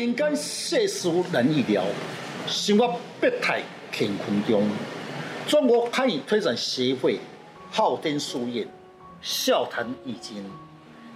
[0.00, 1.84] 人间世事难预料，
[2.46, 3.60] 生活百态
[3.92, 4.66] 乾坤中。
[5.46, 7.20] 中国汉语推展协会
[7.70, 8.66] 昊天书院
[9.20, 10.42] 笑谈易经，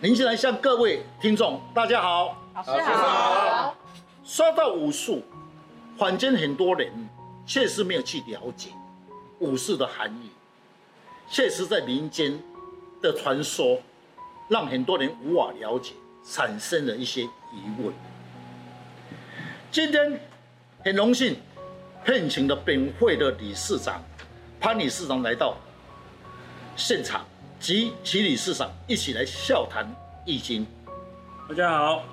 [0.02, 3.74] 您先来向各位听众大家好，老师好。
[4.22, 5.22] 说到武术，
[5.96, 6.92] 坊间很多人
[7.46, 8.68] 确实没有去了解
[9.38, 10.28] 武术的含义，
[11.30, 12.38] 确实在民间
[13.00, 13.80] 的传说，
[14.46, 17.90] 让很多人无法了解，产生了一些疑问。
[19.74, 20.20] 今天
[20.84, 21.36] 很荣幸
[22.04, 24.00] 聘请了本会的理事长
[24.60, 25.56] 潘理事长来到
[26.76, 27.24] 现场，
[27.58, 29.84] 及齐理事长一起来笑谈
[30.24, 30.64] 易经。
[31.48, 32.04] 大家好，好，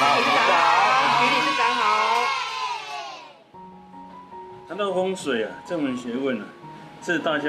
[0.00, 2.24] 大家好，齐理事长好。
[4.68, 6.46] 谈到风水啊，这门学问啊，
[7.00, 7.48] 是大家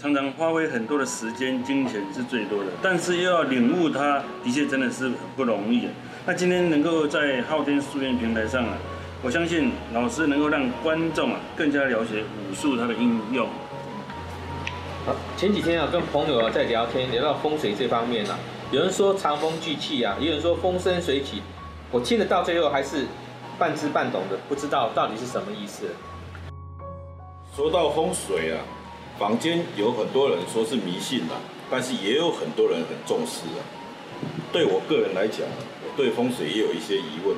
[0.00, 5.92] 常常花费很多的时间、金钱是最多的，但是又要领悟它，的确真的是很不容易啊。
[6.24, 8.78] 那今天能够在昊天书院平台上啊，
[9.22, 13.46] 我相信老师能够让观众啊更加了解武术它的应用。
[15.04, 18.38] 好，前几天啊跟朋友啊在聊天，聊到风水这方面啊，
[18.70, 21.42] 有人说藏风聚气啊，也有人说风生水起，
[21.90, 23.04] 我听得到最后还是
[23.58, 25.84] 半知半懂的，不知道到底是什么意思。
[27.54, 28.64] 说到风水啊，
[29.20, 31.36] 坊间有很多人说是迷信啊，
[31.70, 33.60] 但是也有很多人很重视啊。
[34.50, 35.40] 对我个人来讲，
[35.84, 37.36] 我对风水也有一些疑问，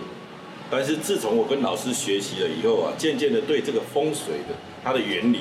[0.71, 5.41] 但是自从我跟老师学习了以后啊，渐渐的对这个风水的它的原理，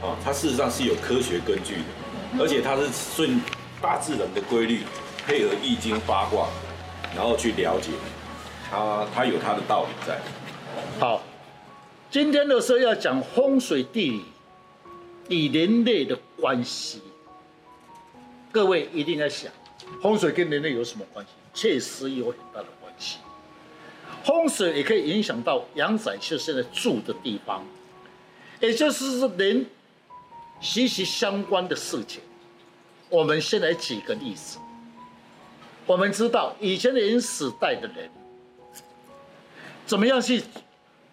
[0.00, 3.38] 啊，它事实上是有科学根据的，而且它是顺
[3.82, 4.80] 大自然的规律，
[5.26, 6.48] 配合易经八卦，
[7.14, 7.90] 然后去了解，
[8.70, 10.18] 它它有它的道理在。
[10.98, 11.22] 好，
[12.10, 14.24] 今天的时候要讲风水地理
[15.28, 17.00] 与人类的关系，
[18.52, 19.52] 各位一定要想，
[20.00, 21.32] 风水跟人类有什么关系？
[21.52, 23.18] 确实有很大的关系，
[24.24, 27.64] 风水也可以影响到阳宅就现在住的地方，
[28.60, 29.66] 也就是人
[30.60, 32.20] 息息相关的事情。
[33.08, 34.58] 我们先来举个例子，
[35.86, 38.10] 我们知道以前的原始代的人，
[39.86, 40.42] 怎么样去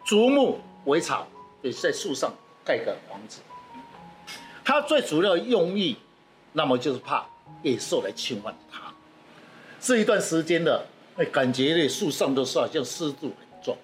[0.04, 1.26] 竹木为巢，
[1.62, 2.34] 也在树上
[2.66, 3.40] 盖个房子，
[4.64, 5.98] 它最主要的用意，
[6.54, 7.26] 那么就是怕
[7.62, 8.94] 野兽来侵犯它。
[9.80, 10.86] 这一段时间的，
[11.18, 13.78] 哎，感觉那树上都是好像湿度很重，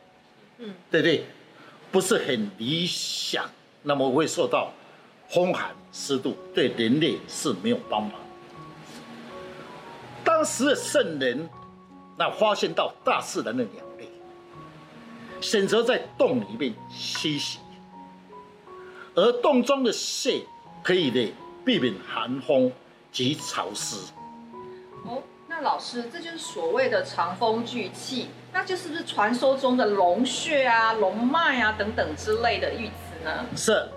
[0.59, 1.25] 嗯，对不对？
[1.91, 3.49] 不是很理想，
[3.83, 4.71] 那么会受到
[5.27, 8.11] 风寒湿度，对人类是没有帮忙。
[10.23, 11.49] 当时的圣人，
[12.15, 14.07] 那发现到大自然的鸟类，
[15.41, 17.57] 选择在洞里面栖息，
[19.15, 20.41] 而洞中的穴
[20.83, 21.33] 可以的
[21.65, 22.71] 避免寒风
[23.11, 23.95] 及潮湿。
[25.05, 25.21] 哦。
[25.51, 33.45] 那老师，这就是所谓的藏风聚气，那就是不是传说中的龙穴啊、龙脉啊等等之类的寓词呢？
[33.55, 33.89] 是。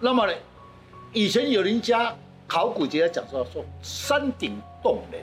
[0.00, 0.32] 那么呢，
[1.12, 2.16] 以前有人家
[2.48, 5.22] 考古学家讲说说山顶洞人，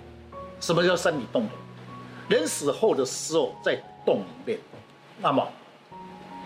[0.59, 2.39] 什么叫山顶洞人？
[2.39, 3.75] 人死后的时候在
[4.05, 4.59] 洞里面，
[5.19, 5.45] 那么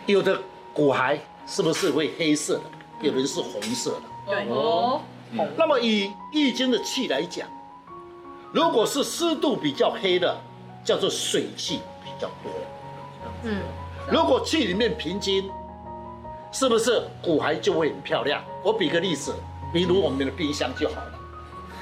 [0.05, 0.39] 有的
[0.73, 2.63] 骨骸是不是会黑色的？
[3.01, 4.01] 有人是红色的。
[4.27, 5.01] 对哦。
[5.57, 7.47] 那么以易经的气来讲。
[8.53, 10.35] 如果是湿度比较黑的，
[10.83, 12.51] 叫做水气比较多。
[13.43, 13.57] 嗯，
[14.09, 15.49] 如果气里面平均，
[16.51, 18.41] 是不是骨骸就会很漂亮？
[18.63, 19.35] 我比个例子，
[19.73, 21.19] 比如我们的冰箱就好了，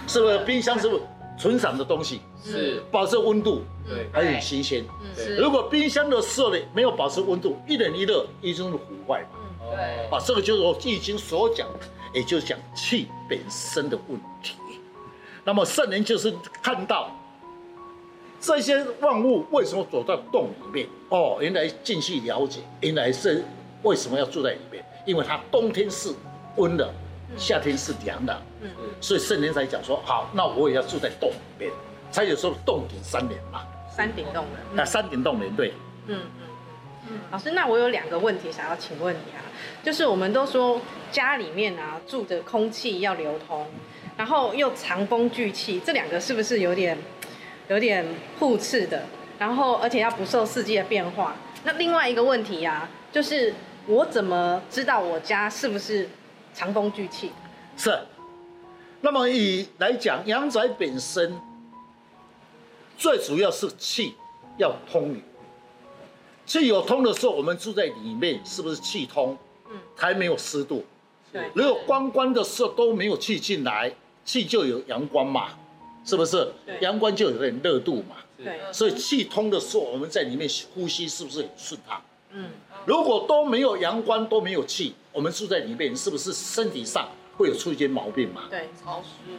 [0.08, 0.40] 是不是？
[0.40, 1.04] 冰箱是不是
[1.38, 2.22] 存散的东西？
[2.44, 4.84] 是，保持温度，对，还很新鲜。
[5.02, 9.40] 嗯，如果冰箱的设备没有保持温度，一冷一热，一定是腐坏嘛。
[9.70, 11.68] 对，啊，这个就是我易经所讲，
[12.16, 14.56] 也就是讲气本身的问题。
[15.44, 16.34] 那么圣人就是
[16.64, 17.12] 看到
[18.40, 20.88] 这些万物为什么走到洞里面？
[21.10, 23.44] 哦，原来进去了解，原来是
[23.84, 24.84] 为什么要住在里面？
[25.06, 26.12] 因为它冬天是
[26.56, 26.90] 温的，
[27.38, 28.42] 夏天是凉的。
[28.62, 28.70] 嗯，
[29.02, 31.72] 所以圣人才讲说，好，那我也要住在洞里面，
[32.12, 33.62] 才有说洞顶三年嘛。
[33.96, 35.74] 山顶洞人，那山顶洞人对。
[36.08, 36.20] 嗯
[37.32, 39.42] 老师，那我有两个问题想要请问你啊，
[39.84, 40.82] 就是我们都说
[41.12, 43.66] 家里面啊住的空气要流通。
[44.18, 46.98] 然后又藏风聚气，这两个是不是有点
[47.68, 48.06] 有点
[48.40, 49.04] 互斥的？
[49.38, 51.36] 然后而且要不受四季的变化。
[51.66, 53.54] 那另外一个问题呀、啊，就是
[53.88, 56.08] 我怎么知道我家是不是
[56.54, 57.34] 藏风聚气？
[57.76, 58.00] 是。
[59.02, 61.38] 那么以来讲，阳宅本身
[62.98, 64.16] 最主要是气
[64.58, 65.22] 要通流。
[66.46, 69.38] 气有通的时候，我们住在里面是不是气通？
[69.70, 69.78] 嗯。
[69.96, 70.84] 还没有湿度。
[71.32, 71.50] 对。
[71.54, 73.94] 如果关关的时候都没有气进来。
[74.26, 75.50] 气就有阳光嘛，
[76.04, 76.52] 是不是？
[76.82, 78.16] 阳光就有点热度嘛。
[78.36, 82.02] 对，所以气通的时候，我们在里面呼吸是不是很顺畅？
[82.32, 82.50] 嗯，
[82.88, 87.08] 如果都没有阳光，都没有气，我们住在里面，是不是身体上
[87.38, 88.46] 会有出一些毛病嘛？
[88.50, 89.32] 对，潮湿。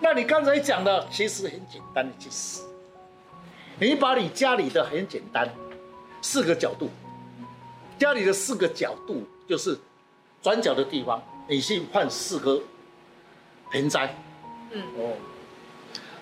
[0.00, 2.64] 那你刚才讲的其实很简单的意思，
[3.78, 5.54] 你把你家里的很简单，
[6.24, 6.88] 四个角度，
[7.98, 9.78] 家里的四个角度就是
[10.42, 12.58] 转角的地方，你去换四个
[13.70, 14.16] 盆栽，
[14.70, 15.12] 嗯，哦，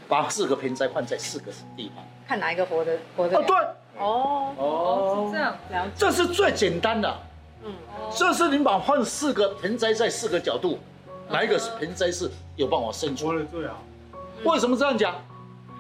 [0.09, 2.05] 把四个盆栽换在四个地方。
[2.27, 3.57] 看哪一个活的活的哦，对，
[3.97, 5.57] 哦，哦，是这样。
[5.71, 5.93] 了解。
[5.97, 7.19] 这是最简单的。
[7.65, 7.73] 嗯，
[8.13, 10.81] 这是你把换四个盆栽在四个角度，
[11.31, 13.33] 哪一个盆栽是有办法生出？
[13.33, 13.81] 来最好。
[14.43, 15.15] 为什么这样讲？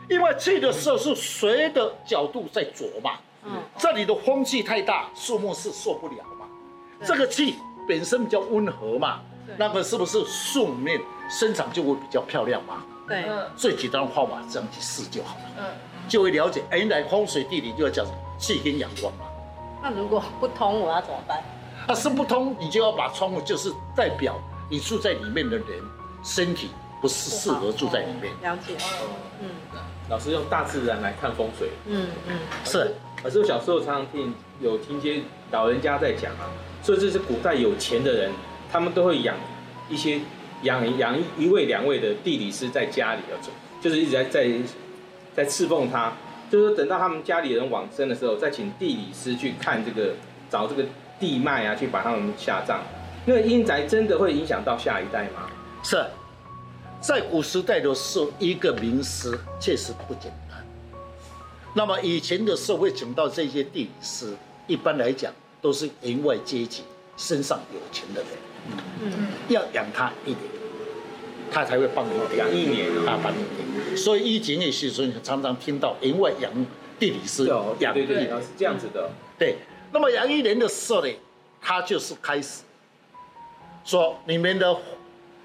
[0.08, 3.31] 因为气的时候是谁的角度在左嘛，嗯，
[3.78, 6.46] 这里的风气太大，树木是受不了嘛。
[6.98, 7.58] 对这个气
[7.88, 9.20] 本身比较温和嘛，
[9.56, 12.82] 那个是不是树面生长就会比较漂亮嘛？
[13.08, 15.64] 对，嗯最简单的方法这样去试就好了，嗯，
[16.08, 16.62] 就会了解。
[16.70, 18.06] 哎，原来风水地理就要讲
[18.38, 19.24] 气跟阳光嘛。
[19.82, 21.42] 那如果不通，我要怎么办？
[21.88, 24.38] 它生不通，你就要把窗户，就是代表
[24.70, 25.66] 你住在里面的人
[26.22, 26.70] 身体
[27.00, 28.32] 不是适合住在里面。
[28.42, 28.76] 了解。
[29.40, 29.48] 嗯
[30.08, 31.70] 老师用大自然来看风水。
[31.86, 35.20] 嗯嗯，是，可是我小时候常常听有听些
[35.50, 36.50] 老人家在讲啊，
[36.82, 38.32] 说这是古代有钱的人，
[38.70, 39.36] 他们都会养
[39.88, 40.20] 一些
[40.62, 44.50] 养养一位两位的地理师在家里要走，就是一直在在
[45.34, 46.12] 在侍奉他，
[46.50, 50.14] 就是等到他们家里人往生的时候，再请地理师去看这个
[50.50, 50.84] 找这个
[51.20, 52.80] 地脉啊，去把他们下葬。
[53.24, 55.48] 因为阴宅真的会影响到下一代吗？
[55.84, 56.04] 是，
[57.00, 60.41] 在古时代的时候，一个名师确实不简单。
[61.74, 64.36] 那么以前的社会请到这些地理师，
[64.66, 66.82] 一般来讲都是员外阶级，
[67.16, 68.30] 身上有钱的人，
[69.00, 70.40] 嗯要养他一年，
[71.50, 73.96] 他才会帮你养一年他帮你养。
[73.96, 76.52] 所以以前的时候，常常听到员外养
[76.98, 79.10] 地理师哦养对对对，地理是这样子的。
[79.38, 79.56] 对，
[79.92, 81.10] 那么养一年的时候呢，
[81.60, 82.62] 他就是开始
[83.84, 84.76] 说你们的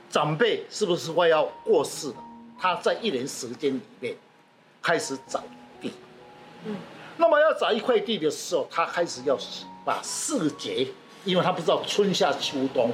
[0.09, 2.15] 长辈是不是快要过世了？
[2.59, 4.15] 他在一年时间里面
[4.81, 5.47] 开始找地，
[6.65, 6.75] 嗯，
[7.17, 9.37] 那么要找一块地的时候，他开始要
[9.85, 10.87] 把四节，
[11.23, 12.91] 因为他不知道春夏秋冬，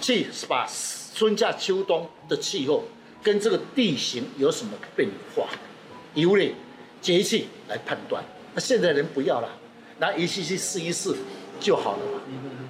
[0.00, 0.68] 去把
[1.14, 2.84] 春夏秋冬的气候
[3.22, 5.48] 跟这个地形有什么变化，
[6.14, 6.54] 由呢
[7.00, 8.22] 节气来判断。
[8.54, 9.48] 那现在人不要了，
[9.98, 11.14] 拿仪器去试一试
[11.58, 12.20] 就好了嘛，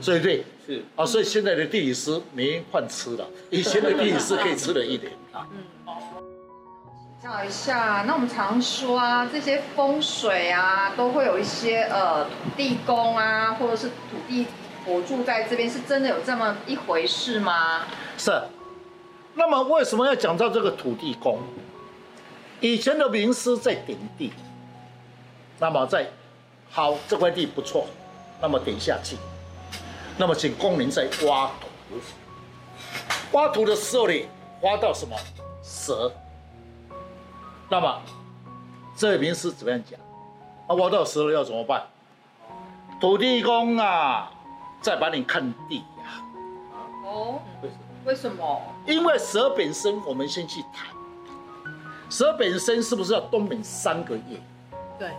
[0.01, 0.45] 所以对。
[0.67, 0.83] 是。
[0.95, 5.47] 啊，所以现在的地理师没饭吃了，以前的地理师可以吃了一点啊。
[5.87, 6.20] 请
[7.23, 14.47] 教一下，那我们常说啊，这些风水啊，都会有一些呃土地公啊，或者是土地
[14.87, 17.83] 佛住在这边，是真的有这么一回事吗？
[18.17, 18.33] 是。
[19.35, 21.41] 那么为什么要讲到这个土地公？
[22.61, 24.33] 以前的名师在点地，
[25.59, 26.07] 那么在
[26.71, 27.87] 好这块地不错，
[28.41, 29.19] 那么点下去，
[30.17, 32.01] 那么请工人在挖土，
[33.33, 34.15] 挖土的时候呢，
[34.63, 35.15] 挖到什么
[35.63, 36.11] 蛇？
[37.71, 38.03] 那么
[38.97, 39.99] 这位名师怎么样讲？
[40.67, 41.87] 啊，我到时了要怎么办？
[43.01, 44.29] 土地公啊，
[44.81, 46.21] 再把你看地呀、
[47.05, 47.81] 哦，为什么？
[48.05, 48.61] 为什么？
[48.87, 50.89] 因为蛇本身，我们先去谈，
[52.11, 54.41] 蛇本身是不是要冬眠三个月？
[54.99, 55.13] 对，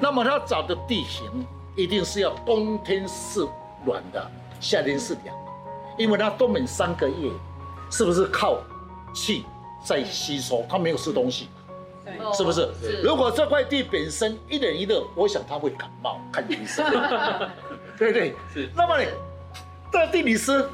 [0.00, 3.46] 那么它找的地形一定是要冬天是
[3.84, 5.52] 暖的，夏天是凉的，
[5.98, 7.30] 因为它冬眠三个月，
[7.90, 8.56] 是不是靠
[9.14, 9.44] 气
[9.84, 10.64] 在吸收？
[10.68, 11.48] 它没有吃东西，
[12.34, 12.68] 是不是？
[13.02, 16.84] 如果这块地本身一冷一热，我想他会感冒，看医生，
[17.98, 18.34] 对不对？
[18.52, 19.08] 是那么呢，
[19.92, 20.68] 这地理师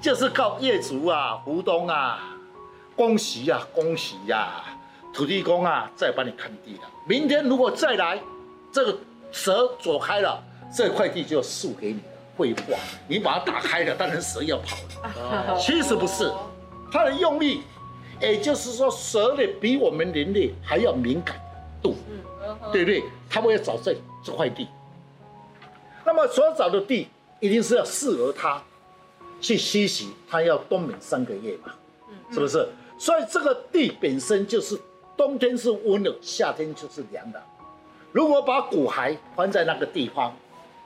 [0.00, 2.34] 就是靠业主啊、股东啊，
[2.96, 4.62] 恭喜呀、恭喜呀、
[5.12, 6.82] 土地公啊，再帮你看地了。
[7.06, 8.18] 明天如果再来，
[8.72, 8.96] 这个
[9.30, 10.42] 蛇走开了，
[10.74, 12.04] 这块地就输给你了，
[12.36, 12.78] 绘画。
[13.06, 15.56] 你把它打开了，当然蛇要跑了。
[15.60, 16.32] 其实不是，
[16.90, 17.62] 它的用意，
[18.24, 21.40] 也就是说，蛇呢比我们人类还要敏感
[21.82, 21.94] 度，
[22.72, 23.02] 对不对？
[23.28, 24.68] 它会要找在这块地。
[26.04, 27.08] 那么所找的地
[27.40, 28.62] 一定是要适合它
[29.40, 31.72] 去吸食，它要冬眠三个月嘛，
[32.30, 32.68] 是不是？
[32.98, 34.78] 所以这个地本身就是
[35.16, 37.42] 冬天是温的，夏天就是凉的。
[38.12, 40.34] 如果把骨骸放在那个地方，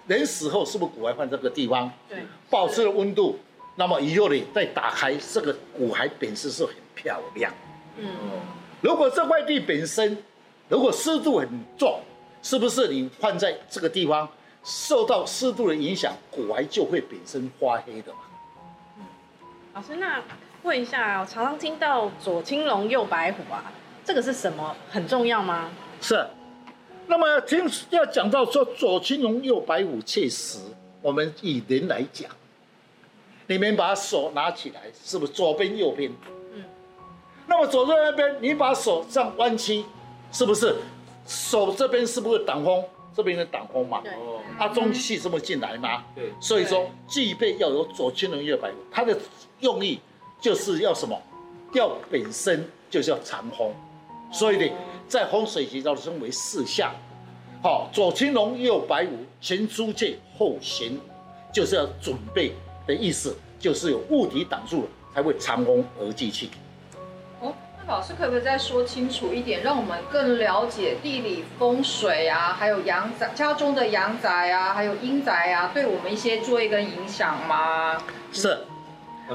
[0.07, 1.93] 人死后是不是骨骸放这个地方？
[2.09, 2.19] 对，
[2.49, 3.39] 保持了温度，
[3.79, 7.55] 那么以后呢再打开，这个骨骸本身是很漂亮。
[7.97, 8.09] 嗯，
[8.81, 10.19] 如果这块地本身
[10.69, 12.01] 如果湿度很重，
[12.43, 14.29] 是不是你放在这个地方
[14.65, 18.19] 受到湿度的影响，骨骸就会本身发黑的嘛？
[18.99, 19.05] 嗯
[19.75, 20.21] 老师，那
[20.65, 23.73] 问一下，我常常听到左青龙右白虎啊，
[24.05, 24.75] 这个是什么？
[24.91, 25.71] 很重要吗？
[26.01, 26.27] 是。
[27.07, 30.59] 那么听要讲到说左青龙右白虎，确实，
[31.01, 32.29] 我们以人来讲，
[33.49, 36.13] 你们把手拿起来，是不是左边右边？
[36.55, 36.63] 嗯。
[37.47, 39.85] 那么左边那边，你把手这样弯曲，
[40.31, 40.77] 是不是
[41.27, 42.85] 手这边是不是挡风？
[43.17, 44.01] 这边的挡风嘛。
[44.05, 44.13] 对。
[44.59, 46.05] 啊，中气是不是进来嘛？
[46.15, 46.31] 对。
[46.41, 49.19] 所以说，具备要有左青龙右白虎，它的
[49.61, 49.99] 用意
[50.41, 51.21] 就是要什么？
[51.73, 53.75] 要本身就是要藏风，
[54.31, 54.73] 所以呢。
[55.09, 56.95] 在风水学当中称为四象，
[57.63, 61.01] 好，左青龙右白虎，前出界后行，
[61.51, 62.53] 就是要准备
[62.89, 66.51] 的意思，就是有物体挡住了才会长虹而聚气。
[67.41, 78.03] 哦，那老师可不可以再说清楚一点，让我们更了解地理风水啊，还有阳宅家中的阳宅啊，还有阴宅啊，对我们一些作业跟影响吗？
[78.33, 78.59] 是，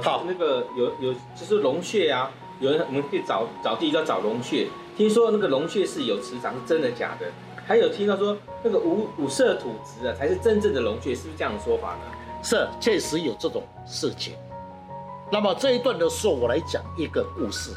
[0.01, 4.67] 好，那个有有就是龙穴啊，有人我们可以找找地要找龙穴。
[4.97, 7.27] 听说那个龙穴是有磁场，是真的假的？
[7.67, 12.01] 还有听到说那个五五色土质啊，才是真正的龙穴，是不是这样的说法呢？
[12.43, 14.35] 是，确实有这种事情。
[15.31, 17.73] 那么这一段的时候，我来讲一个故事，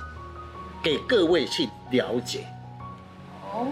[0.83, 2.45] 给各位去了解。
[3.55, 3.69] 哦，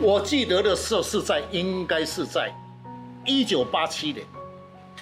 [0.00, 2.52] 我记得的时候是在应该是在
[3.24, 4.26] 一九八七年，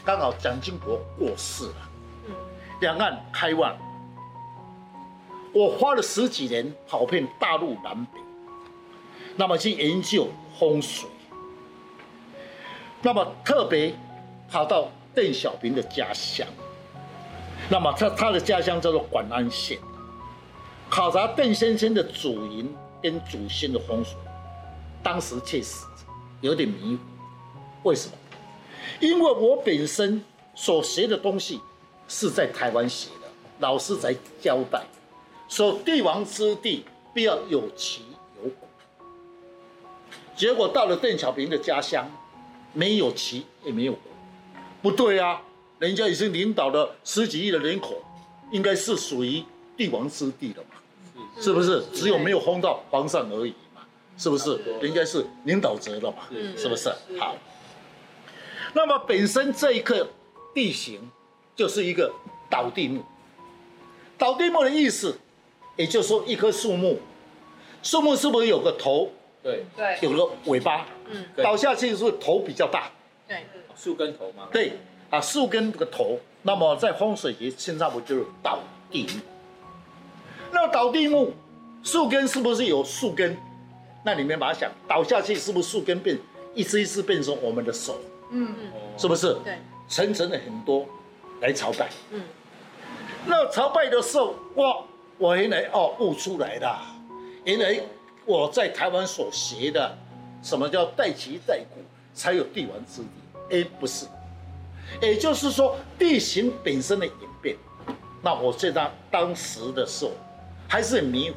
[0.05, 1.75] 刚好蒋经国过世了，
[2.81, 3.75] 两岸开放。
[5.55, 8.21] 我花了十几年跑遍大陆南北，
[9.37, 10.29] 那么去研究
[10.59, 11.09] 风水，
[13.03, 13.95] 那么特别
[14.53, 16.47] 跑到邓小平的家乡，
[17.71, 19.79] 那么他他的家乡叫做广安县，
[20.91, 22.69] 考察邓先生的祖坟
[23.03, 24.15] 跟祖先的风水，
[25.03, 25.87] 当时确实
[26.43, 28.15] 有点迷糊，为什么？
[29.01, 30.23] 因为我本身
[30.55, 31.59] 所学的东西
[32.07, 33.29] 是在台湾学的，
[33.61, 34.83] 老师在交代。
[35.49, 38.03] 说帝王之地必要有奇
[38.43, 38.67] 有古，
[40.37, 42.07] 结果到了邓小平的家乡，
[42.75, 44.09] 没有奇也没有古，
[44.83, 45.41] 不对啊，
[45.79, 48.03] 人家已经领导了十几亿的人口，
[48.51, 49.43] 应该是属于
[49.77, 51.83] 帝王之地了嘛，是不是？
[51.95, 53.83] 只有没有轰到皇上而已嘛，
[54.19, 54.59] 是不是？
[54.81, 56.89] 人家是领导者了嘛，是不是？
[57.19, 57.37] 好，
[58.75, 60.07] 那么本身这一颗
[60.53, 61.01] 地形
[61.55, 62.13] 就是一个
[62.51, 63.03] 倒地木，
[64.19, 65.17] 倒地木的意思。
[65.75, 67.01] 也就是说，一棵树木，
[67.83, 69.11] 树木是不是有个头？
[69.43, 70.87] 对对，有个尾巴。
[71.11, 72.91] 嗯，倒下去是不是头比较大？
[73.33, 74.49] 对，树根头吗？
[74.53, 74.73] 对，
[75.09, 78.59] 啊，树根这个头，那么在风水学现在不就是倒
[78.91, 79.21] 地木？
[80.51, 81.33] 那倒地木，
[81.83, 83.37] 树根是不是有树根？
[84.05, 86.19] 那你们把它想，倒下去是不是树根变
[86.55, 87.99] 一丝一丝变成我们的手？
[88.31, 89.35] 嗯嗯，是不是？
[89.45, 89.59] 对，
[89.89, 90.87] 层层的很多
[91.41, 91.89] 来朝拜。
[92.11, 92.23] 嗯，
[93.25, 94.85] 那朝拜的时候，哇！
[95.19, 96.79] 我原来哦悟出来的，
[97.45, 97.81] 原来
[98.27, 99.97] 我在台湾所学的，
[100.43, 101.81] 什么叫代齐代古
[102.13, 103.22] 才有帝王之地？
[103.53, 104.07] 哎，不是，
[105.01, 107.57] 也就是说地形本身的演变。
[108.23, 110.13] 那我在当当时的时候
[110.69, 111.37] 还是很迷糊，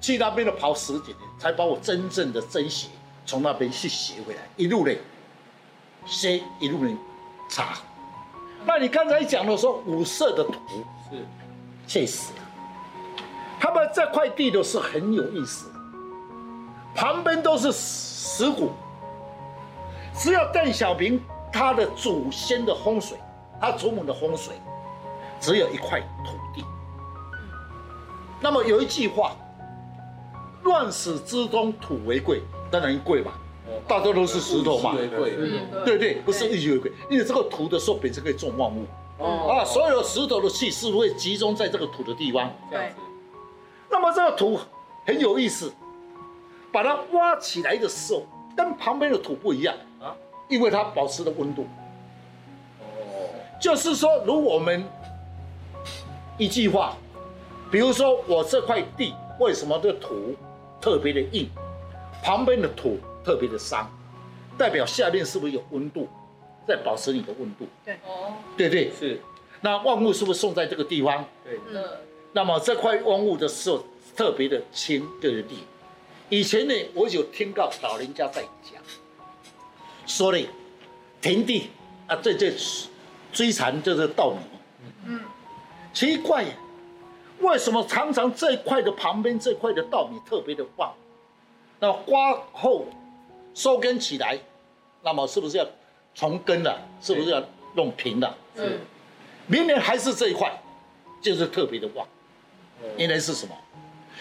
[0.00, 2.88] 去那边的跑十几年，才把我真正的真学
[3.24, 4.96] 从那边去学回来，一路的
[6.04, 6.90] 学，一路的
[7.48, 7.78] 查。
[8.64, 10.52] 那你刚才讲的说五色的土
[11.10, 11.24] 是，
[11.86, 12.32] 确实。
[13.60, 15.70] 他们这块地都是很有意思，
[16.94, 18.72] 旁边都是石鼓，
[20.20, 21.18] 只要邓小平
[21.50, 23.16] 他的祖先的风水，
[23.58, 24.54] 他祖母的风水，
[25.40, 26.62] 只有一块土地。
[28.38, 29.34] 那么有一句话，
[30.62, 33.32] 乱世之中土为贵，当然贵嘛，
[33.88, 34.94] 大多都是石头嘛，
[35.86, 38.84] 对对，不是物极为贵，因为这个土的时候本身可以种万物，
[39.50, 42.92] 啊，所有石头的气是会集中在这个土的地方，对。
[43.88, 44.60] 那么这个土
[45.06, 45.72] 很有意思，
[46.70, 48.26] 把它挖起来的时候，
[48.56, 50.14] 跟旁边的土不一样啊，
[50.48, 51.66] 因为它保持的温度。
[52.80, 53.28] 哦，
[53.60, 54.84] 就是说，如果我们
[56.38, 56.96] 一句话，
[57.70, 60.34] 比如说我这块地为什么这土
[60.80, 61.48] 特别的硬，
[62.22, 63.90] 旁边的土特别的伤，
[64.58, 66.08] 代表下面是不是有温度，
[66.66, 67.66] 在保持你的温度？
[67.84, 69.20] 对，哦，对对是。
[69.62, 71.24] 那万物是不是送在这个地方？
[71.44, 71.84] 对，嗯。
[72.32, 73.84] 那么这块万物的时候
[74.16, 75.64] 特别的轻，对地。
[76.30, 78.80] 以前呢，我有听到老人家在讲，
[80.06, 80.46] 说呢，
[81.20, 81.70] 田地
[82.06, 82.54] 啊，这这
[83.32, 84.38] 追残就是稻米。
[85.06, 85.20] 嗯。
[85.92, 86.44] 奇怪，
[87.40, 90.94] 为什么常常这一块的旁边这块的稻米特别的旺？
[91.80, 92.86] 那瓜后
[93.52, 94.38] 收根起来，
[95.02, 95.66] 那么是不是要
[96.14, 96.80] 从根了？
[97.00, 97.42] 是不是要
[97.74, 98.38] 弄平了？
[98.54, 98.78] 嗯。
[99.48, 100.62] 明年还是这一块，
[101.20, 102.06] 就是特别的旺。
[102.96, 103.54] 原来是什么？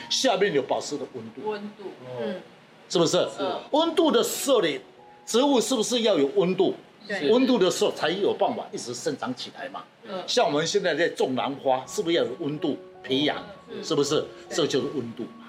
[0.10, 1.84] 下面有保持的温度，温度，
[2.22, 2.42] 嗯，
[2.89, 3.18] 是不是？
[3.39, 4.80] 嗯温度的时候呢，
[5.25, 6.74] 植物是不是要有温度？
[7.08, 9.84] 对温度的时候才有办法一直生长起来嘛。
[10.08, 13.38] 嗯像我们现在在种兰花，是不是要有温度培养？
[13.70, 14.24] 嗯是不是？
[14.50, 15.46] 这就是温度嘛。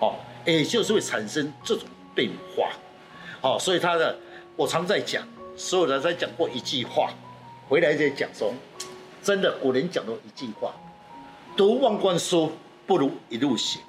[0.00, 1.84] 哦，也就是会产生这种
[2.14, 2.70] 变化。
[3.40, 4.16] 哦、所以他的
[4.56, 5.22] 我常在讲，
[5.56, 7.10] 所有人在讲过一句话，
[7.68, 8.52] 回来再讲说，
[9.22, 10.72] 真的古人讲过一句话，
[11.56, 12.50] 读万卷书
[12.86, 13.80] 不如一路行，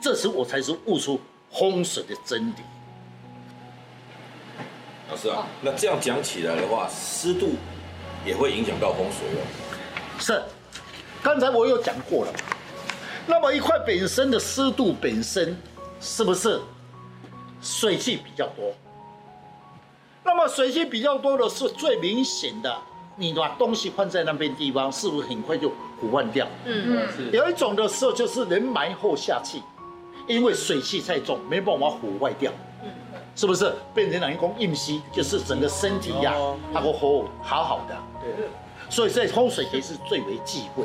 [0.00, 1.20] 这时我才是悟出
[1.50, 2.54] 风水的真理。
[5.10, 7.50] 老师啊，那这样讲起来的话，湿度
[8.24, 9.40] 也会影响到风水哦。
[10.18, 10.42] 是，
[11.22, 12.32] 刚才我有讲过了。
[13.26, 15.56] 那么一块本身的湿度本身
[16.00, 16.60] 是不是
[17.62, 18.72] 水气比较多？
[20.22, 22.76] 那么水气比较多的是最明显的，
[23.16, 26.46] 你把东西放在那边地方，是不是很快就腐烂掉？
[26.64, 29.62] 嗯嗯有一种的时候就是人埋后下气，
[30.26, 32.52] 因为水气太重，没办法腐坏掉。
[33.36, 35.02] 是不是变成人工硬息？
[35.10, 37.96] 就是整个身体呀、哦那个活好好的。
[38.20, 38.46] 对，
[38.88, 40.84] 所以在风水也是最为忌讳。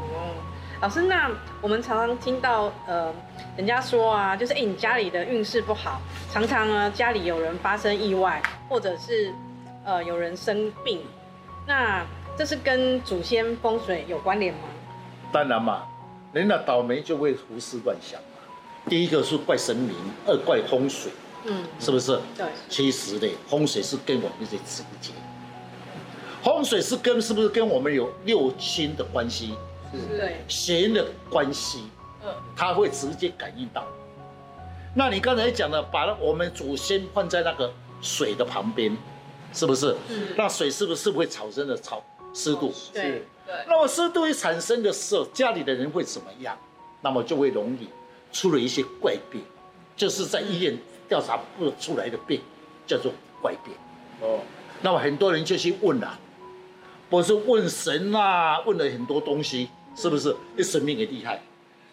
[0.00, 0.32] 哦，
[0.80, 3.12] 老师，那我们常常听到呃，
[3.58, 6.00] 人家说啊，就是哎、你家里的运势不好，
[6.32, 9.30] 常常呢家里有人发生意外，或者是
[9.84, 11.02] 呃有人生病，
[11.66, 12.06] 那
[12.36, 14.60] 这是跟祖先风水有关联吗？
[15.32, 15.82] 当然嘛，
[16.32, 18.38] 人的倒霉就会胡思乱想嘛。
[18.88, 19.94] 第一个是怪神明，
[20.26, 21.10] 二怪风水，
[21.44, 22.18] 嗯，是不是？
[22.36, 25.12] 对，其实呢，风水是跟我们的直接，
[26.42, 29.56] 风水是跟是不是跟我们有六亲的关系，
[30.08, 31.88] 对，邪的关系，
[32.24, 33.84] 嗯它会直接感应到。
[34.94, 38.96] 那你刚才讲的，把我们祖先放在那个水的旁边，
[39.52, 39.94] 是不是？
[40.08, 42.02] 嗯那水是不是会产生的潮
[42.34, 42.72] 湿度？
[42.92, 43.02] 对，
[43.46, 46.56] 对，那么湿度一产生的时候，家里的人会怎么样？
[47.02, 47.88] 那么就会容易
[48.32, 49.40] 出了一些怪病，
[49.96, 50.76] 就是在医院
[51.08, 52.40] 调查不出来的病，
[52.86, 53.72] 叫做怪病。
[54.20, 54.40] 哦，
[54.82, 56.18] 那么很多人就去问了、
[57.08, 60.34] 不是问神啊，问了很多东西，是不是？
[60.56, 61.42] 一神明也厉害，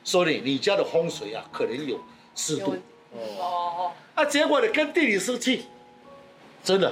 [0.03, 1.99] 说你你家的风水啊，可能有
[2.33, 2.75] 湿度
[3.11, 5.65] 哦，哦，啊，结果呢跟地理湿气，
[6.63, 6.91] 真的，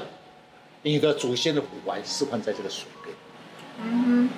[0.84, 3.16] 你的祖先的骨骸是放在这个水边。
[3.84, 4.30] 嗯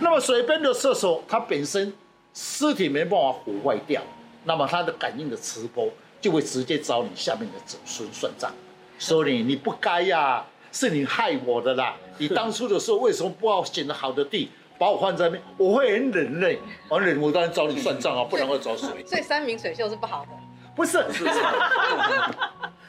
[0.00, 1.92] 那么水边的射手，它本身
[2.32, 4.02] 尸体没办法腐坏掉，
[4.44, 5.88] 那么它的感应的磁波
[6.20, 8.52] 就会直接找你下面的子孙算账，
[8.98, 11.94] 说你你不该呀、是你害我的啦！
[12.18, 15.42] 你当初的时候为什么不要选择好的地，把我放在那边？
[15.56, 16.56] 我会很忍耐，
[16.88, 18.88] 我忍，我当然找你算账啊， 不然我找谁？
[19.06, 20.30] 所以山明水秀是不好的。
[20.74, 20.98] 不是，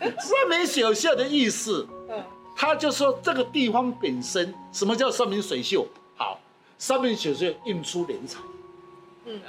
[0.01, 1.94] 三明水秀的意思，嗯，
[2.55, 5.85] 他就说这个地方本身，什么叫山明水秀？
[6.15, 6.39] 好，
[6.77, 8.39] 山明水秀印出人才，
[9.25, 9.39] 嗯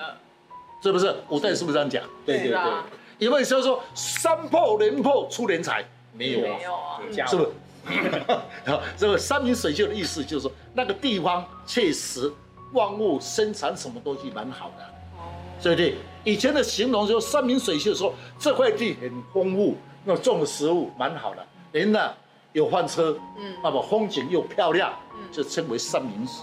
[0.82, 1.14] 是不是？
[1.28, 2.02] 古代是不是这样讲？
[2.24, 2.60] 对对对，
[3.18, 5.84] 有没有说说山破人破出人才？
[6.12, 7.50] 没有啊没，有啊，是不是？
[8.70, 12.32] 好，这个山明水秀的意思就是说，那个地方确实
[12.72, 14.84] 万物生产什么东西蛮好的。
[15.62, 15.96] 对不对？
[16.22, 22.12] 以前的形容说山明水秀，说这块地很丰富，那种的食物蛮好的，人呢
[22.56, 26.42] 有换车，嗯那么风景又漂亮，嗯就称为三明水。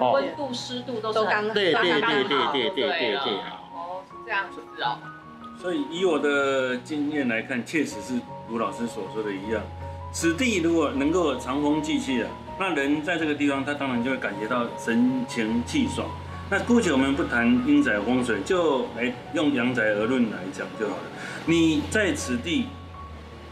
[0.00, 3.34] 哦温度湿度都是刚对对刚对对好对对对对，
[3.72, 4.98] 哦，是这样子哦，
[5.62, 9.62] 所以以我的经验来看，确实是如老师所说的一样，
[10.12, 12.28] 此地如果能够长风聚气啊，
[12.58, 16.08] 那人在这个地方，他当然就会感觉到神清气爽。
[16.50, 21.02] 那姑且我们不谈阴宅风水，就来用阳宅而论来讲就好了。
[21.46, 22.66] 你在此地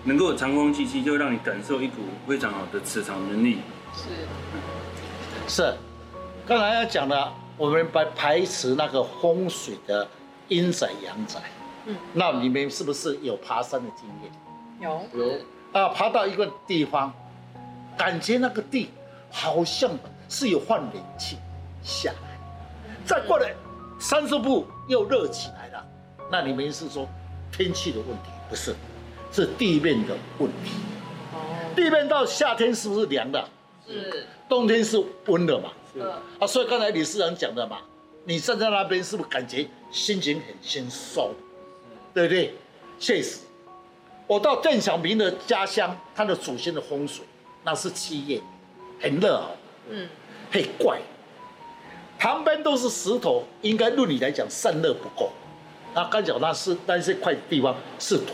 [0.05, 3.61] 能够长空气息，就让你感受一股非常好的磁场能力。
[3.95, 5.75] 是，是，
[6.47, 10.07] 刚才要讲的，我们排排斥那个风水的
[10.49, 11.41] 阴宅阳宅。
[11.87, 14.33] 嗯，那你们是不是有爬山的经验？
[14.81, 15.39] 有，有
[15.73, 17.13] 啊，爬到一个地方，
[17.97, 18.91] 感觉那个地
[19.31, 19.91] 好像
[20.29, 21.37] 是有换冷气
[21.83, 22.39] 下来，
[23.07, 23.55] 再过来
[23.99, 25.87] 三十步又热起来了。
[26.31, 27.09] 那你们是说
[27.53, 28.31] 天气的问题？
[28.51, 28.75] 不是，
[29.35, 30.71] 是地面的问题。
[31.33, 33.45] 哦，地面到夏天是不是凉的？
[33.85, 35.73] 是，冬天是温的嘛？
[35.93, 36.01] 是，
[36.39, 37.79] 啊，所以刚才李市长讲的嘛，
[38.25, 41.35] 你站在那边是不是感觉心情很轻松？
[42.15, 42.55] 对不对？
[43.01, 43.41] 确实，
[44.29, 47.25] 我到邓小平的家乡，他的祖先的风水，
[47.65, 48.41] 那是七月，
[49.01, 49.49] 很热哦，
[49.91, 50.09] 嗯，
[50.53, 51.01] 很怪。
[52.17, 55.33] 旁边都是石头，应该论理来讲散热不够。
[55.93, 58.33] 那刚讲那是那这块地方是土，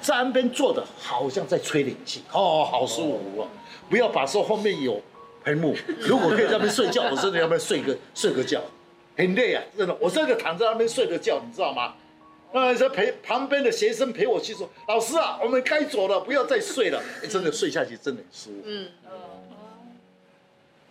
[0.00, 3.48] 在岸边坐的好像在吹冷气，哦，好舒服哦。
[3.88, 5.00] 不要把说后面有
[5.44, 8.60] 坟墓， 如果可以在那边睡觉，我真的要不要睡个睡个觉？
[9.16, 9.96] 很累啊，真的。
[10.00, 11.94] 我真的躺在那边睡个觉，你知道吗？
[12.52, 17.00] 那时候陪旁边的学生陪我去说：“老师啊，我们该走了，不要再睡了。
[17.22, 18.62] 欸 ”真的睡下去真的很舒服。
[18.64, 18.88] 嗯。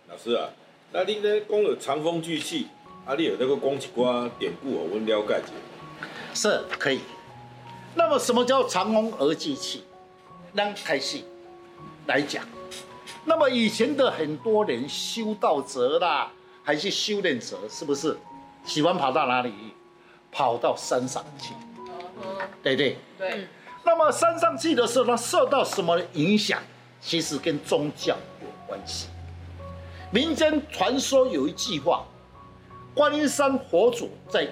[0.08, 0.48] 老师啊，
[0.92, 2.68] 那你呢讲了长风聚气，
[3.04, 5.52] 啊，你有那个讲一寡典故哦，我们了解一下。
[6.32, 7.00] 是可以。
[7.94, 9.84] 那么什么叫长风而聚气？
[10.52, 11.18] 让开始
[12.06, 12.44] 来讲。
[13.24, 16.30] 那么以前的很多人修道者啦，
[16.62, 18.16] 还是修炼者，是不是
[18.64, 19.52] 喜欢跑到哪里？
[20.32, 21.52] 跑到山上去，
[22.62, 23.48] 对对对。
[23.82, 26.62] 那么山上去的时候，它受到什么影响？
[27.00, 29.08] 其实跟宗教有关系。
[30.12, 32.04] 民间传说有一句话：
[32.94, 34.46] 观音山佛祖在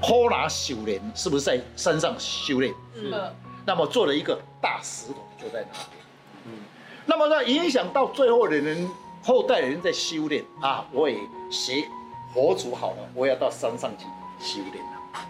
[0.00, 2.74] 科拿修炼，是不是在山上修炼？
[2.94, 3.14] 是。
[3.64, 6.04] 那么做了一个大石头，就在那边。
[6.44, 6.52] 嗯。
[7.04, 8.88] 那么呢，影响到最后的人，
[9.22, 11.18] 后代的人在修炼啊，我也
[11.50, 11.88] 学
[12.32, 14.04] 佛祖好了，我要到山上去。
[14.38, 15.20] 修炼了，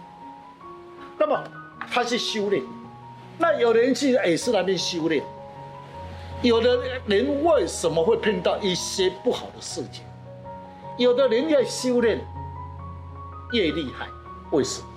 [1.17, 1.41] 那么
[1.89, 2.61] 他去修炼，
[3.37, 5.23] 那有人去也是那边修炼，
[6.41, 10.03] 有的人为什么会碰到一些不好的事情？
[10.97, 12.19] 有的人越修炼
[13.53, 14.09] 越厉害，
[14.51, 14.87] 为什么？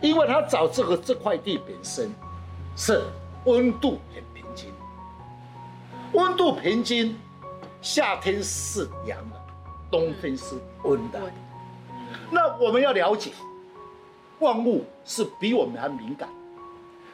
[0.00, 2.12] 因为他找这个这块地本身
[2.76, 3.02] 是
[3.44, 4.70] 温度很平均，
[6.12, 7.16] 温度平均，
[7.80, 9.36] 夏天是凉的，
[9.90, 11.20] 冬天是温的。
[12.30, 13.30] 那我们要了解，
[14.40, 16.28] 万物是比我们还敏感，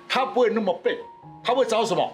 [0.09, 0.97] 它不会那么笨，
[1.43, 2.13] 它会找什么？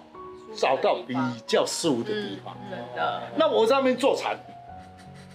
[0.55, 1.13] 找到比
[1.45, 2.55] 较适合的地方。
[2.69, 3.23] 真的。
[3.35, 4.37] 那我在那边坐禅，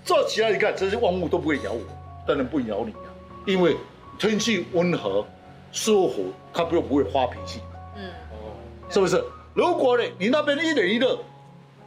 [0.05, 1.81] 坐起来你看，这些万物都不会咬我，
[2.27, 3.09] 当然不咬你啊，
[3.45, 3.77] 因为
[4.21, 5.27] 天气温和、
[5.73, 7.61] 舒服，它不不会发脾气。
[7.97, 8.09] 嗯。
[8.31, 8.53] 哦
[8.91, 9.25] 是不是？
[9.55, 11.19] 如果呢，你那边一冷一热，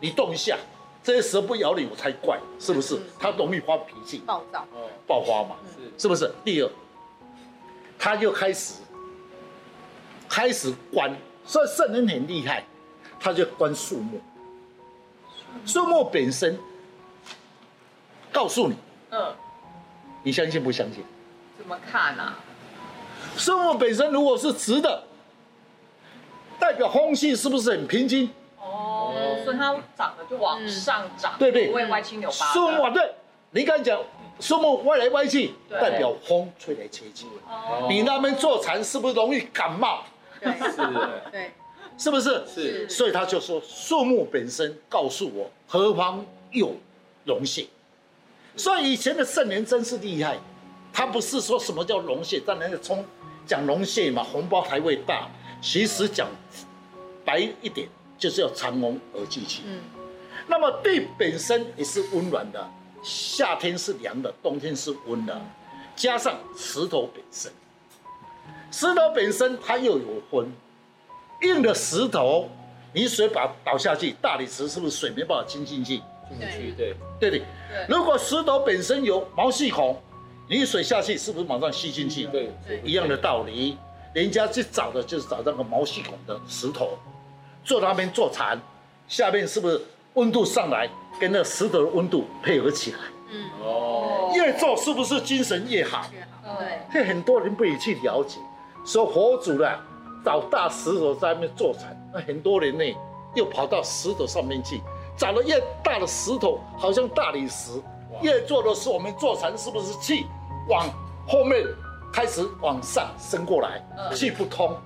[0.02, 0.58] 你动一下。
[1.04, 2.98] 这些蛇不咬你，我才怪，是不是？
[3.20, 4.66] 它容易发脾气，暴躁，
[5.06, 6.34] 爆发嘛，是是不是？
[6.46, 6.70] 第二，
[8.00, 8.76] 他就开始
[10.30, 11.14] 开始关，
[11.46, 12.66] 所以圣人很厉害，
[13.20, 14.22] 他就关树木，
[15.66, 16.58] 树木本身
[18.32, 18.76] 告诉你，
[19.10, 19.36] 嗯，
[20.24, 21.04] 你相信不相信？
[21.64, 22.34] 怎么看呢？
[23.38, 25.04] 树木本身如果是直的，
[26.60, 28.30] 代表风气是不是很平均？
[29.46, 31.68] 所以它长得就往上长，对不对？
[31.68, 32.46] 不会歪七扭八。
[32.48, 33.16] 树木对，
[33.52, 33.98] 你刚才讲
[34.42, 37.26] 树木歪来歪去，代表风吹来吹去。
[37.88, 40.04] 你那边坐禅是不是容易感冒？
[40.42, 40.78] 对，是，
[41.32, 41.52] 对，
[41.98, 42.44] 是不是？
[42.46, 42.90] 是。
[42.90, 46.76] 所以他就说，树木本身告诉我何方有
[47.24, 47.66] 龙穴。
[48.58, 50.38] 所以以前的圣人真是厉害，
[50.94, 53.04] 他不是说什么叫龙蟹，但人家从
[53.46, 55.28] 讲龙穴嘛，红包还会大。
[55.62, 56.30] 其实讲
[57.26, 57.90] 白一点。
[58.16, 59.64] 就是要藏龙而聚气。
[59.66, 59.82] 嗯，
[60.48, 62.70] 那么地本身也是温暖的，
[63.04, 65.42] 夏天是凉的，冬天是温的，
[65.94, 67.52] 加上石头本身，
[68.72, 70.50] 石头本身它又有温，
[71.42, 72.48] 硬的石头，
[72.94, 75.98] 你水把它倒下去，大理石是不是水没办法进进去？
[76.30, 77.42] 进不去，对对对。
[77.90, 80.02] 如果石头本身有毛细孔，
[80.48, 82.26] 你水下去是不是马上吸进去？
[82.28, 82.52] 对，
[82.84, 83.78] 一样的道理，
[84.14, 86.98] 人家去找的就是找那个毛细孔的石头。
[87.64, 88.60] 坐那边坐禅，
[89.08, 89.82] 下面是不是
[90.16, 92.98] 温度上来，跟那石头的温度配合起来？
[93.32, 96.06] 嗯，哦，越做是不是精神越好？
[96.14, 96.80] 越好，对。
[96.92, 98.38] 这很多人不会去了解，
[98.86, 99.68] 说佛祖呢，
[100.26, 102.84] 找大石头在那边坐禅，那很多人呢
[103.34, 104.82] 又跑到石头上面去，
[105.18, 107.72] 找了越大的石头，好像大理石。
[108.22, 110.26] 越做的是，我们坐禅是不是气
[110.70, 110.88] 往
[111.28, 111.66] 后面
[112.14, 114.78] 开始往上升过来，气不通？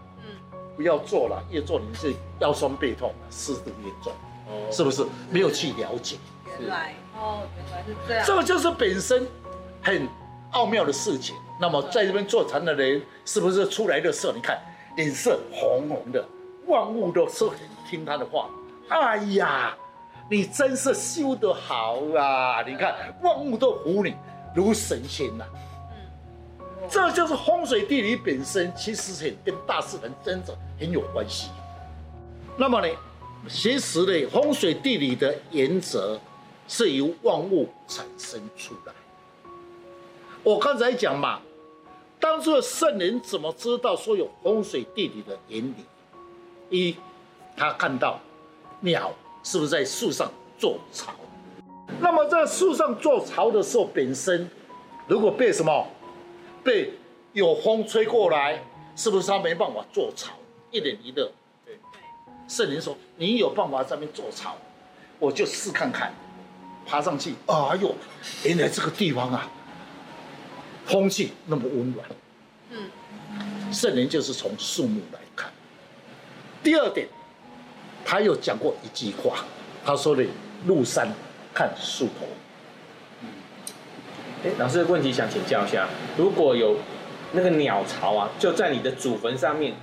[0.75, 4.13] 不要做了，越做你是腰酸背痛，事都越重，
[4.47, 5.03] 哦，是不是？
[5.31, 6.17] 没有去了解，
[6.59, 8.23] 原来哦，原来是这样。
[8.23, 9.27] 这个就是本身
[9.81, 10.07] 很
[10.51, 11.35] 奥妙的事情。
[11.59, 14.61] 那么在这边坐禅的人，是不是出来的时候，你看
[14.95, 16.23] 脸色红红的，
[16.67, 17.57] 万物都是很
[17.89, 18.47] 听他的话。
[18.89, 19.75] 哎呀，
[20.29, 22.61] 你真是修得好啊！
[22.63, 24.13] 你看万物都服你，
[24.53, 25.45] 如神仙呐。
[26.89, 31.49] 这就是风水地理本身，其实很跟大自然真的很有关系。
[32.57, 32.87] 那么呢，
[33.47, 36.19] 其实呢，风水地理的原则
[36.67, 38.93] 是由万物产生出来。
[40.43, 41.41] 我刚才讲嘛，
[42.19, 45.75] 当初的圣人怎么知道说有风水地理的原理？
[46.69, 46.95] 一，
[47.55, 48.19] 他看到
[48.79, 49.11] 鸟
[49.47, 50.29] 是不是在树上
[50.59, 51.13] 做巢？
[52.01, 54.45] 那么在树上做巢的时候，本身
[55.07, 55.87] 如果被什么？
[56.65, 56.91] 被
[57.31, 58.61] 有风吹过来，
[58.93, 60.33] 是不是他没办法做巢？
[60.69, 61.31] 一点一热。
[61.65, 61.79] 对。
[62.49, 64.57] 圣灵说：“你有办法在那边做巢，
[65.17, 66.13] 我就试看看。”
[66.85, 67.95] 爬上去，哎呦，
[68.43, 69.49] 原来这个地方啊，
[70.89, 72.05] 空气那么温暖。
[72.71, 75.49] 嗯，圣灵就是从树木来看。
[76.61, 77.07] 第二点，
[78.09, 79.43] 他有讲过一句话，
[79.85, 80.23] 他说的
[80.65, 81.05] “入山
[81.53, 82.25] 看树头”。
[84.45, 86.77] 哎，老师的问题想请教一下，如果有
[87.33, 89.75] 那个鸟巢啊，就在你的祖坟上面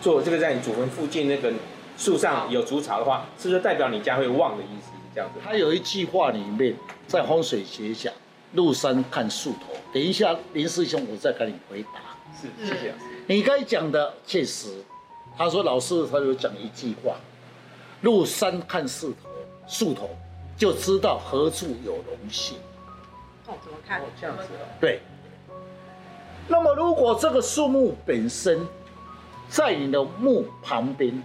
[0.00, 1.52] 做这个，在你祖坟附近那个
[1.98, 4.86] 树上有竹巢的话，是不是代表你家会旺的意思？
[4.86, 5.40] 是这样子？
[5.44, 6.74] 他有一句话里面
[7.06, 8.10] 在风水学讲
[8.54, 9.74] “入山看树头”。
[9.92, 12.00] 等一下，林师兄，我再跟你回答。
[12.40, 12.94] 是，谢谢。
[13.26, 14.82] 你该讲的确实，
[15.36, 17.16] 他说老师他有讲一句话
[18.00, 19.28] ：“入山看树头，
[19.66, 20.10] 树头
[20.56, 22.58] 就知道何处有龙性。”
[23.48, 24.00] 哦，怎么看？
[24.00, 24.64] 哦，这样子啊。
[24.80, 25.00] 对。
[26.48, 28.66] 那么，如果这个树木本身
[29.48, 31.22] 在你的墓旁边，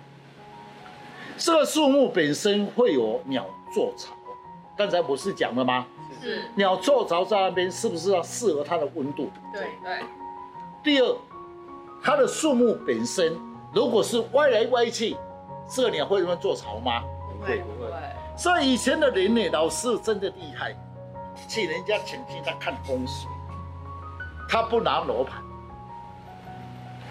[1.37, 4.15] 这个树木本身会有鸟做巢。
[4.77, 5.85] 刚才不是讲了吗？
[6.21, 6.43] 是。
[6.55, 9.29] 鸟做巢在那边，是不是要适合它的温度？
[9.53, 9.99] 对对。
[10.83, 11.17] 第二，
[12.01, 13.35] 它的树木本身
[13.73, 15.15] 如果是歪来歪去，
[15.69, 17.03] 这个鸟会这么做巢吗？
[17.29, 17.91] 不会不会。
[18.37, 20.75] 所以以前的人呢，老师真的厉害。
[21.47, 23.29] 请人家请替他看风水，
[24.49, 25.41] 他不拿罗盘，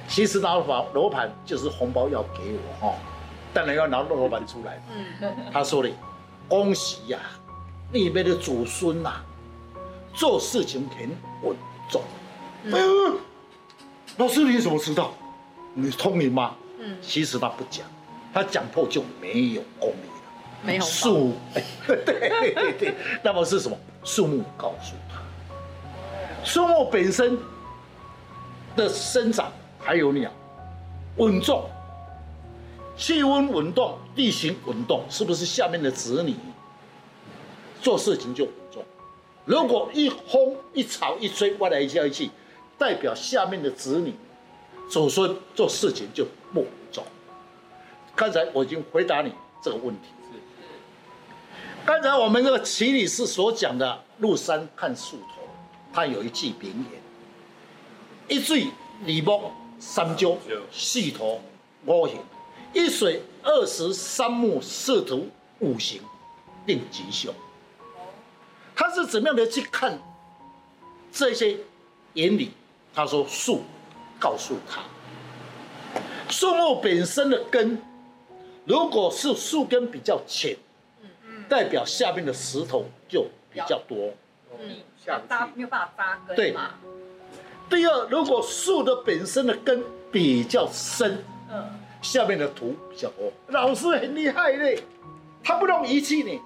[0.08, 2.94] 其实拿罗罗盘就是红包要给我哈，
[3.54, 4.82] 当然要拿罗盘出来。
[5.20, 5.90] 嗯，他说的，
[6.48, 7.38] 恭喜呀、啊，
[7.92, 9.24] 你们的祖孙呐、啊，
[10.12, 11.08] 做事情很
[11.42, 11.56] 稳
[11.88, 12.02] 重。
[12.64, 13.14] 嗯、哎呦，
[14.16, 15.12] 老师你怎么知道？
[15.78, 16.56] 你聪明吗？
[16.80, 17.86] 嗯，其实他不讲，
[18.32, 20.08] 他讲破就没有功力。
[20.64, 21.34] 没有树，
[21.86, 23.78] 对对对对，那么是什么？
[24.02, 25.20] 树木告诉他，
[26.42, 27.38] 树木本身
[28.74, 30.32] 的生长还有鸟
[31.18, 31.68] 稳重，
[32.96, 36.34] 气温稳动，地形稳动，是不是下面的子女
[37.82, 38.82] 做事情就稳重？
[39.44, 42.30] 如果一风一草一吹，外来一下一去，
[42.78, 44.14] 代表下面的子女
[44.88, 47.04] 祖孙做事情就不走。
[48.14, 50.08] 刚才我已经回答你这个问题。
[51.84, 55.42] 刚才我们这个齐女士所讲的“入山看树头”，
[55.94, 57.00] 他有一句名言
[58.26, 58.66] ：“一水
[59.06, 60.36] 二木三鸟
[60.72, 61.40] 四头
[61.84, 62.18] 五行，
[62.72, 65.28] 一水二石三木四土
[65.60, 66.02] 五行
[66.66, 67.32] 定吉凶。”
[68.74, 69.96] 他是怎么样的去看
[71.12, 71.56] 这些
[72.14, 72.50] 原理？
[72.92, 73.62] 他说：“树
[74.18, 74.82] 告诉他，
[76.28, 77.80] 树木本身的根，
[78.64, 80.56] 如果是树根比较浅。”
[81.48, 84.12] 代表下面的石头就比较多，
[84.58, 86.34] 嗯，下扎没有办法扎根。
[86.34, 86.56] 对。
[87.70, 91.64] 第二，如果树的本身的根比较深，嗯，
[92.02, 93.32] 下面的土比较多。
[93.46, 94.82] 老师很厉害嘞，
[95.44, 96.40] 他不用仪器呢，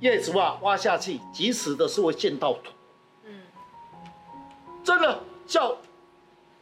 [0.00, 2.72] 叶子啊挖下去，及时的是会见到土，
[3.26, 3.42] 嗯，
[4.82, 5.76] 真的叫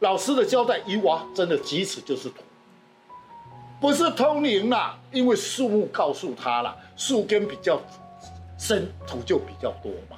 [0.03, 2.43] 老师的交代一娃，真的即使就是土。
[3.79, 7.79] 不是通灵啦，因为树木告诉他了，树根比较
[8.57, 10.17] 深，土就比较多嘛，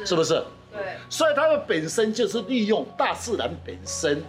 [0.00, 0.44] 是是不是？
[0.72, 4.20] 对，所以它的本身就是利用大自然本身，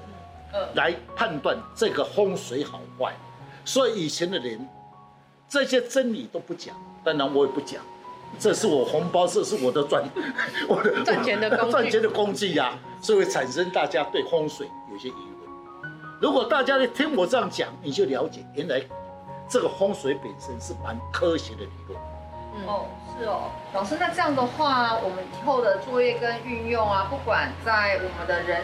[0.76, 3.16] 来判断这个风水好坏。
[3.66, 4.70] 所以以前的人
[5.50, 7.84] 这些真理都不讲，当然我也不讲，
[8.40, 10.04] 这是我红包，这是我的赚，
[10.70, 15.92] 我的赚钱的工具，赚钱的工具呀，所以会产生大家对风水有些疑问。
[16.22, 18.82] 如果大家听我这样讲，你就了解原来
[19.50, 22.00] 这个风水本身是蛮科学的理论。
[22.58, 22.86] 嗯、哦，
[23.18, 28.64] 是哦，老师，那这样的话，我们以后的作业跟运用啊，不管在我们的人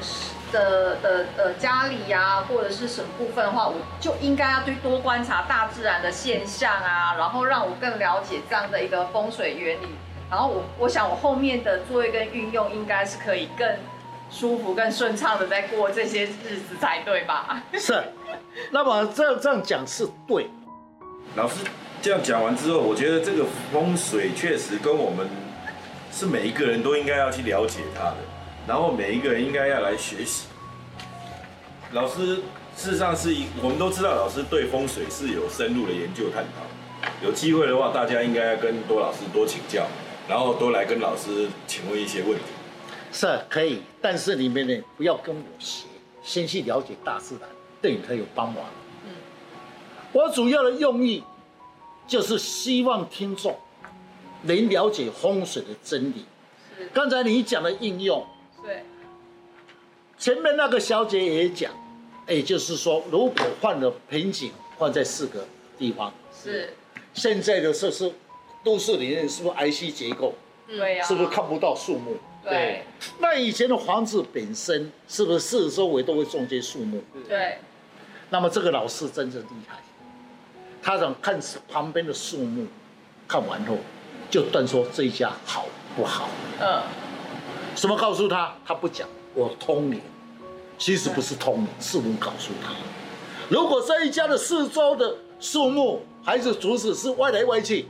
[0.51, 9.87] 的的呃家里呀、啊，或者是什么部分的话，我就应该要去多观察大自然的现象啊，然后让我更了解这样的一个风水原理。
[10.29, 13.67] 然后我我想我后面的作业跟运用应该是可以更。
[14.31, 17.61] 舒服、更顺畅的在过这些日子才对吧？
[17.73, 18.03] 是，
[18.71, 20.49] 那么这样这样讲是对。
[21.35, 21.55] 老师
[22.01, 25.27] 这样讲完之后，我觉得这个风水确实跟我们
[26.11, 28.17] 是每一个人都应该要去了解它的，
[28.67, 30.45] 然后每一个人应该要来学习。
[31.91, 32.37] 老师
[32.75, 36.61] 事实上是，我们都知道老师对风水是有深入的研究探讨。
[37.23, 39.87] 有机会的话，大家应该要跟多老师多请教，
[40.27, 42.43] 然后多来跟老师请问一些问题。
[43.11, 45.85] 是可以，但是你们呢，不要跟我学，
[46.23, 47.49] 先去了解大自然，
[47.81, 48.63] 对你才有帮忙。
[50.13, 51.23] 嗯，我主要的用意
[52.07, 53.57] 就是希望听众
[54.43, 56.25] 能了解风水的真理。
[56.77, 58.25] 是，刚才你讲的应用，
[58.63, 58.83] 对，
[60.17, 61.71] 前面那个小姐也讲，
[62.27, 65.45] 也就是说，如果换了瓶颈，换在四个
[65.77, 66.73] 地方，是，
[67.13, 68.11] 现在的设施
[68.63, 70.33] 都市里面是不是 IC 结构？
[70.67, 72.15] 对呀，是不是看不到树木？
[72.43, 72.83] 对。
[73.19, 77.01] 那以前的房子本身是不是四周围都会种些树木？
[77.27, 77.57] 对，
[78.29, 79.77] 那么这个老师真正厉害，
[80.83, 81.39] 他想看
[81.71, 82.67] 旁边的树木，
[83.25, 83.77] 看完后
[84.29, 85.65] 就断说这一家好
[85.95, 86.27] 不好？
[86.59, 86.81] 嗯，
[87.73, 88.53] 什么告诉他？
[88.65, 90.01] 他不讲，我通灵，
[90.77, 92.73] 其实不是通灵，是我告诉他，
[93.47, 97.87] 如果这一家的四周的树木还是竹子是歪来歪去，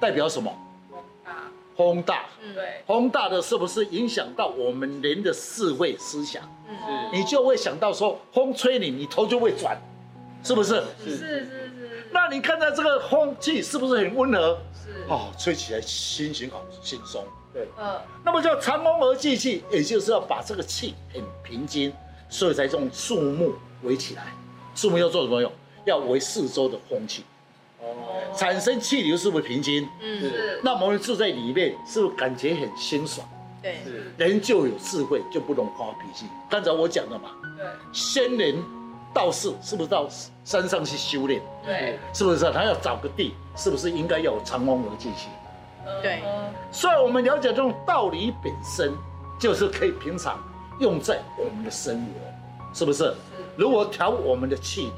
[0.00, 0.50] 代表什么？
[1.26, 2.24] 啊，风大。
[2.54, 6.42] 对，风大的是不是影响到我们人的智慧思想？
[6.66, 9.78] 嗯，你就会想到说，风吹你，你头就会转，
[10.42, 10.82] 是不是？
[11.04, 11.61] 是是是，
[12.12, 14.58] 那你看到这个风气是不是很温和？
[14.74, 17.24] 是，哦，吹起来心情好轻松。
[17.52, 21.92] 对，嗯，那么叫长风而聚气，也就是要把这个气很平均，
[22.28, 24.24] 所以才用树木围起来。
[24.74, 25.50] 树木要做什么用？
[25.84, 27.24] 要围四周的风气，
[27.80, 27.86] 哦，
[28.36, 29.88] 产生气流是不是平均？
[30.00, 33.26] 嗯，是，那我们住在里面，是不是感觉很清爽？
[33.60, 33.76] 对，
[34.16, 36.26] 人就有智慧，就不能发脾气。
[36.50, 38.56] 刚才我讲了嘛，对仙人
[39.14, 40.08] 道士是不是到
[40.44, 41.40] 山上去修炼？
[41.64, 42.50] 对，是不是？
[42.50, 45.30] 他要找个地，是不是应该要有长风而进行？
[46.00, 48.92] 对嗯所以我们了解这种道理本身，
[49.38, 50.38] 就是可以平常
[50.78, 53.14] 用在我们的生活，是不是？
[53.56, 54.92] 如果调我们的气流，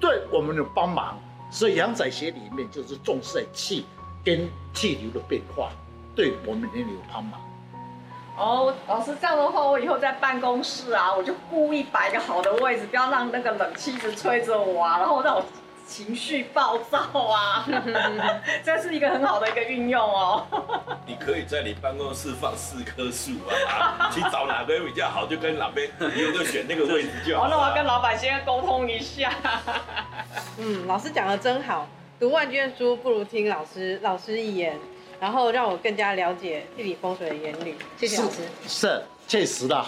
[0.00, 1.18] 对我们的帮忙。
[1.50, 3.84] 所以阳宅学里面就是重视在气
[4.24, 5.70] 跟气流的变化，
[6.14, 7.38] 对我们人有帮忙。
[8.36, 15.44] 哦，老师这样的话，我以后在办公室啊，我就故意摆一个好的位置，不要让那个冷气一直吹着我啊，然后让我
[15.86, 17.66] 情绪暴躁啊，
[18.64, 20.46] 这是一个很好的一个运用哦。
[21.06, 23.32] 你可以在你办公室放四棵树
[23.68, 27.48] 啊，去找哪边比较好，就跟哪边，以后就选那个位置就好。
[27.48, 29.30] 那我要跟老板先沟通一下。
[30.58, 31.86] 嗯，老师讲的真好，
[32.18, 34.78] 读万卷书不如听老师老师一言，
[35.22, 37.76] 然后让我更加了解地理风水的原理。
[37.96, 38.38] 谢谢老师。
[38.66, 39.86] 是，确实的。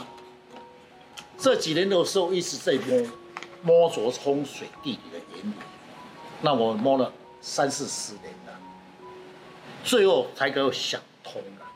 [1.37, 3.05] 这几年的时候一直在摸
[3.64, 5.53] 摸着风水地理的原理，
[6.40, 8.57] 那我摸了三四十年了，
[9.83, 11.66] 最后才给我想通了。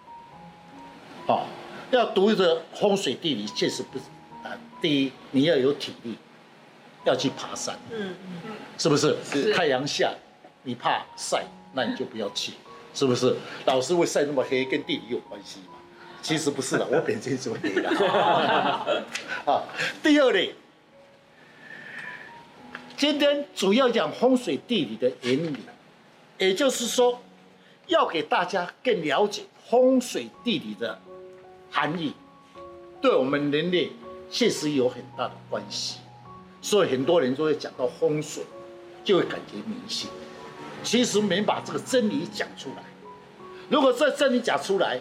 [1.27, 1.45] 哦，
[1.91, 4.05] 要读这风水地理，确实不是
[4.45, 4.57] 啊。
[4.81, 6.17] 第一，你要有体力，
[7.05, 8.15] 要去爬山，嗯，
[8.79, 9.17] 是不是？
[9.25, 10.15] 是太阳下，
[10.63, 12.53] 你怕晒，那你就不要去，
[12.99, 13.33] 是不是？
[13.65, 15.75] 老师会晒那么黑，跟地理有关系吗？
[16.21, 17.89] 其实不是的，我本身就黑的。
[19.47, 19.63] 啊，
[20.03, 20.53] 第二呢，
[22.97, 25.59] 今天主要讲风水地理的原理，
[26.39, 27.23] 也就是说，
[27.87, 31.01] 要给大家更了解风水地理的
[31.71, 32.13] 含义，
[33.01, 33.93] 对我们人类
[34.29, 36.01] 确实有很大的关系。
[36.61, 38.43] 所以很多人都会讲到风水，
[39.05, 40.11] 就会感觉迷信。
[40.83, 42.83] 其实没把这个真理讲出来。
[43.69, 44.99] 如果这真理讲出来，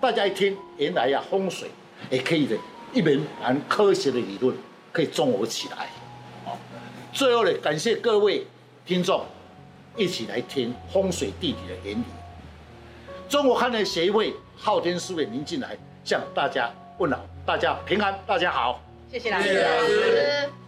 [0.00, 1.70] 大家一听，原来呀、啊，风水
[2.10, 2.56] 也可以的，
[2.92, 4.54] 一门蛮科学的理论
[4.92, 5.88] 可以综合起来。
[6.44, 6.58] 好，
[7.12, 8.46] 最后呢，感谢各位
[8.84, 9.24] 听众
[9.96, 12.04] 一起来听风水地理的原理。
[13.30, 18.82] 中国汉人协会昊天书院您进来向大家问好，大家平安，大家好。
[19.10, 19.48] 谢谢老师。
[19.48, 20.61] 谢谢老师。